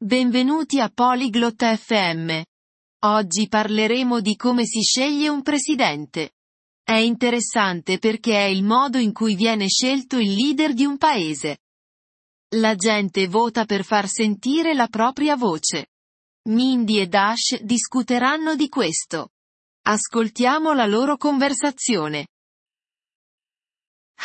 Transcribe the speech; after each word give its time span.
Benvenuti 0.00 0.78
a 0.78 0.88
Polyglot 0.88 1.74
FM. 1.74 2.40
Oggi 3.04 3.48
parleremo 3.48 4.20
di 4.20 4.36
come 4.36 4.64
si 4.64 4.80
sceglie 4.80 5.28
un 5.28 5.42
presidente. 5.42 6.34
È 6.84 6.94
interessante 6.94 7.98
perché 7.98 8.34
è 8.36 8.44
il 8.44 8.62
modo 8.62 8.98
in 8.98 9.12
cui 9.12 9.34
viene 9.34 9.66
scelto 9.66 10.18
il 10.18 10.34
leader 10.34 10.72
di 10.72 10.84
un 10.84 10.98
paese. 10.98 11.58
La 12.54 12.76
gente 12.76 13.26
vota 13.26 13.64
per 13.64 13.82
far 13.82 14.06
sentire 14.06 14.72
la 14.72 14.86
propria 14.86 15.34
voce. 15.34 15.88
Mindy 16.46 17.00
e 17.00 17.08
Dash 17.08 17.60
discuteranno 17.60 18.54
di 18.54 18.68
questo. 18.68 19.30
Ascoltiamo 19.82 20.74
la 20.74 20.86
loro 20.86 21.16
conversazione. 21.16 22.28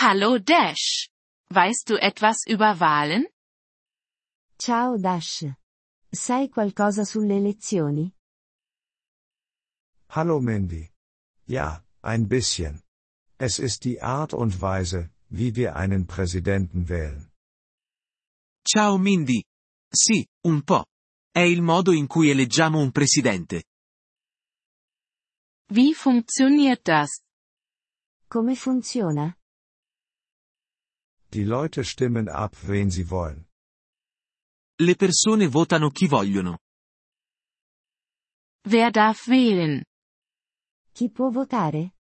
Hallo 0.01 0.37
Dash. 0.37 1.09
Weißt 1.49 1.89
du 1.89 1.97
etwas 1.97 2.45
über 2.45 2.79
Wahlen? 2.79 3.27
Ciao 4.55 4.97
Dash. 4.99 5.61
Sai 6.15 6.47
qualcosa 6.47 7.03
sulle 7.03 7.37
elezioni? 7.37 8.13
Hallo 10.09 10.39
Mindy. 10.39 10.87
Ja, 11.45 11.83
ein 12.01 12.27
bisschen. 12.27 12.83
Es 13.39 13.57
ist 13.57 13.83
die 13.83 13.99
Art 13.99 14.33
und 14.33 14.61
Weise, 14.61 15.09
wie 15.29 15.55
wir 15.55 15.75
einen 15.75 16.05
Präsidenten 16.05 16.87
wählen. 16.87 17.31
Ciao 18.63 18.99
Mindy. 18.99 19.43
Sì, 19.89 20.23
un 20.45 20.61
po'. 20.61 20.85
È 21.31 21.39
il 21.39 21.63
modo 21.63 21.91
in 21.91 22.05
cui 22.05 22.29
eleggiamo 22.29 22.79
un 22.79 22.91
presidente. 22.91 23.63
Wie 25.71 25.95
funktioniert 25.95 26.83
das? 26.87 27.23
Come 28.27 28.55
funziona? 28.55 29.35
Die 31.31 31.43
Leute 31.43 31.83
stimmen 31.83 32.29
ab, 32.29 32.55
wen 32.67 32.91
sie 32.91 33.09
wollen. 33.09 33.47
Le 34.79 34.95
persone 34.95 35.47
votano 35.47 35.89
chi 35.91 36.07
vogliono. 36.07 36.57
Wer 38.65 38.89
darf 38.91 39.27
wählen? 39.27 39.83
Chi 40.91 41.11
può 41.11 41.29
votare? 41.29 41.95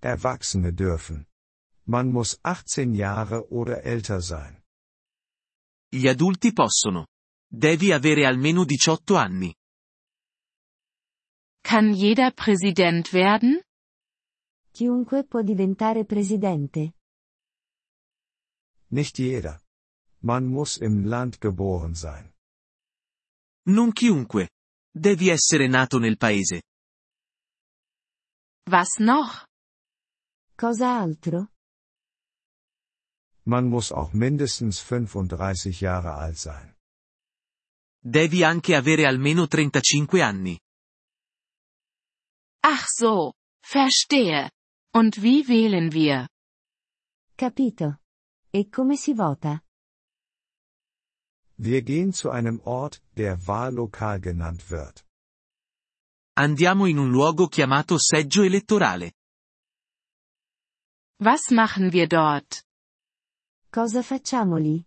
Erwachsene 0.00 0.72
dürfen. 0.72 1.26
Man 1.84 2.10
muss 2.10 2.38
18 2.42 2.94
Jahre 2.94 3.46
oder 3.50 3.82
älter 3.82 4.20
sein. 4.20 4.62
Gli 5.90 6.06
adulti 6.06 6.52
possono. 6.52 7.06
Devi 7.50 7.92
avere 7.92 8.26
almeno 8.26 8.64
18 8.64 9.16
anni. 9.16 9.54
Kann 11.60 11.92
jeder 11.92 12.32
Präsident 12.32 13.12
werden? 13.12 13.60
Chiunque 14.72 15.24
può 15.24 15.42
diventare 15.42 16.04
presidente. 16.04 16.94
Nicht 18.90 19.18
jeder. 19.18 19.60
Man 20.20 20.46
muss 20.46 20.78
im 20.78 21.04
Land 21.04 21.40
geboren 21.40 21.94
sein. 21.94 22.32
Non 23.66 23.92
chiunque. 23.92 24.48
Devi 24.90 25.28
essere 25.28 25.68
nato 25.68 25.98
nel 25.98 26.16
paese. 26.16 26.62
Was 28.66 28.98
noch? 28.98 29.46
Cosa 30.56 31.00
altro? 31.00 31.48
Man 33.44 33.68
muss 33.68 33.92
auch 33.92 34.12
mindestens 34.12 34.80
35 34.80 35.80
Jahre 35.80 36.14
alt 36.14 36.36
sein. 36.38 36.74
Devi 38.00 38.44
anche 38.44 38.76
avere 38.76 39.06
almeno 39.06 39.46
35 39.46 40.22
anni. 40.22 40.58
Ach 42.62 42.86
so, 42.88 43.32
verstehe. 43.62 44.50
Und 44.92 45.22
wie 45.22 45.46
wählen 45.46 45.92
wir? 45.92 46.28
Capito. 47.36 47.98
E 48.50 48.68
come 48.68 48.96
si 48.96 49.14
vota? 49.14 49.62
Wir 51.60 51.82
gehen 51.82 52.12
zu 52.12 52.30
einem 52.30 52.60
Ort, 52.60 53.02
der 53.16 53.46
Wahllokal 53.48 54.20
genannt 54.20 54.70
wird. 54.70 55.04
Andiamo 56.36 56.86
in 56.86 56.98
un 57.00 57.10
luogo 57.10 57.48
chiamato 57.48 57.98
seggio 57.98 58.44
elettorale. 58.44 59.12
Was 61.20 61.50
machen 61.50 61.90
wir 61.92 62.06
dort? 62.06 62.64
Cosa 63.72 64.04
facciamo 64.04 64.56
lì? 64.56 64.84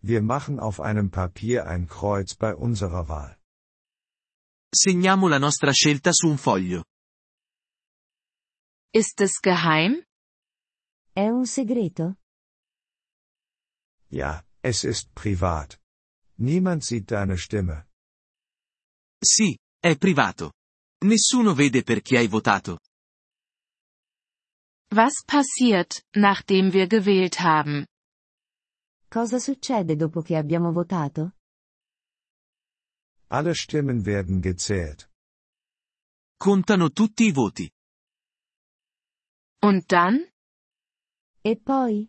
Wir 0.00 0.22
machen 0.22 0.60
auf 0.60 0.80
einem 0.80 1.10
Papier 1.10 1.66
ein 1.66 1.88
Kreuz 1.88 2.36
bei 2.36 2.54
unserer 2.54 3.08
Wahl. 3.08 3.36
Segniamo 4.72 5.26
la 5.26 5.38
nostra 5.38 5.72
scelta 5.72 6.12
su 6.12 6.28
un 6.28 6.38
foglio. 6.38 6.84
Ist 8.94 9.20
es 9.20 9.40
geheim? 9.40 10.04
È 11.14 11.28
un 11.28 11.46
segreto? 11.46 12.14
Ja, 14.10 14.44
es 14.68 14.84
ist 14.84 15.14
privat. 15.14 15.80
Niemand 16.38 16.84
sieht 16.84 17.10
deine 17.10 17.36
Stimme. 17.36 17.88
Sì, 19.20 19.58
è 19.80 19.96
privato. 19.96 20.52
Nessuno 21.04 21.54
vede 21.54 21.82
per 21.82 22.00
chi 22.02 22.16
hai 22.16 22.28
votato. 22.28 22.78
Was 24.90 25.24
passiert, 25.24 26.02
nachdem 26.14 26.72
wir 26.72 26.86
gewählt 26.86 27.36
haben? 27.40 27.86
Cosa 29.08 29.38
succede 29.38 29.96
dopo 29.96 30.22
che 30.22 30.36
abbiamo 30.36 30.72
votato? 30.72 31.32
Alle 33.30 33.54
Stimmen 33.54 34.04
werden 34.04 34.40
gezählt. 34.40 35.10
Contano 36.38 36.90
tutti 36.90 37.24
i 37.24 37.32
voti. 37.32 37.70
Und 39.60 39.86
dann? 39.86 40.30
E 41.42 41.56
poi? 41.56 42.08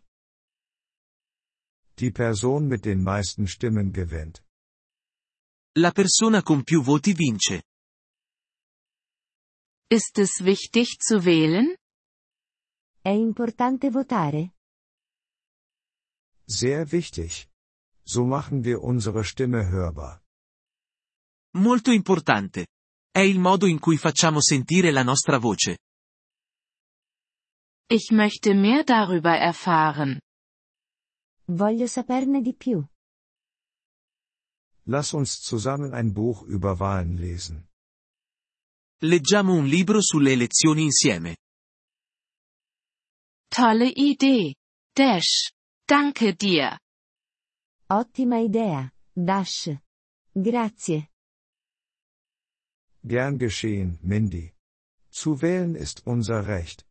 Die 2.00 2.10
Person 2.10 2.66
mit 2.66 2.86
den 2.86 3.02
meisten 3.02 3.46
Stimmen 3.46 3.92
gewinnt. 3.92 4.42
La 5.76 5.90
persona 5.92 6.42
con 6.42 6.64
più 6.64 6.82
voti 6.82 7.12
vince. 7.12 7.62
Ist 9.90 10.18
es 10.18 10.42
wichtig 10.42 10.98
zu 10.98 11.24
wählen? 11.26 11.76
È 13.02 13.10
importante 13.10 13.90
votare? 13.90 14.54
Sehr 16.46 16.90
wichtig. 16.90 17.48
So 18.02 18.24
machen 18.24 18.64
wir 18.64 18.80
unsere 18.80 19.22
Stimme 19.22 19.68
hörbar. 19.68 20.22
Molto 21.58 21.90
importante. 21.90 22.66
È 23.10 23.20
il 23.20 23.38
modo 23.38 23.66
in 23.66 23.78
cui 23.78 23.98
facciamo 23.98 24.40
sentire 24.40 24.90
la 24.90 25.02
nostra 25.02 25.38
voce. 25.38 25.76
Ich 27.90 28.10
möchte 28.10 28.54
mehr 28.54 28.84
darüber 28.84 29.36
erfahren. 29.36 30.18
Voglio 31.52 31.86
saperne 31.88 32.40
di 32.42 32.54
più. 32.54 32.84
Lass 34.84 35.12
uns 35.12 35.40
zusammen 35.40 35.92
ein 35.94 36.12
Buch 36.12 36.42
über 36.46 36.78
Wahlen 36.78 37.16
lesen. 37.16 37.68
Leggiamo 39.02 39.54
un 39.54 39.66
libro 39.66 40.00
sulle 40.00 40.32
elezioni 40.32 40.82
insieme. 40.82 41.36
Tolle 43.48 43.88
Idee. 43.88 44.54
Dash. 44.92 45.52
Danke 45.84 46.34
dir. 46.34 46.78
Ottima 47.88 48.38
idea, 48.38 48.92
Dash. 49.12 49.76
Grazie. 50.32 51.08
Gern 53.02 53.38
geschehen, 53.38 53.98
Mindy. 54.02 54.54
Zu 55.10 55.42
wählen 55.42 55.74
ist 55.74 56.06
unser 56.06 56.46
Recht. 56.46 56.86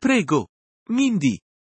Prego. 0.00 0.48
Mindy. 0.88 1.40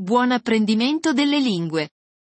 buon 0.00 0.30
apprendimento 0.30 1.12
delle 1.12 1.40
lingue. 1.40 1.88